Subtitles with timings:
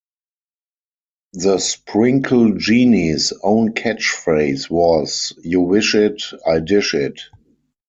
[1.33, 7.19] The Sprinkle Genie's own catchphrase was: You wish it, I dish it!